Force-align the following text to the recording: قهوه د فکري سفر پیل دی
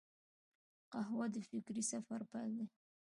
قهوه 0.91 1.25
د 1.33 1.37
فکري 1.49 1.83
سفر 1.91 2.19
پیل 2.31 2.51
دی 2.59 2.67